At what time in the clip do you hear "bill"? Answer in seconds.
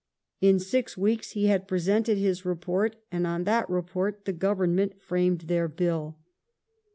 5.67-6.17